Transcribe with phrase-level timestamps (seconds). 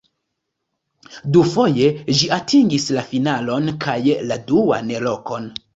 [1.35, 1.91] Dufoje
[2.21, 4.01] ĝi atingis la finalon kaj
[4.33, 5.53] la duan lokon.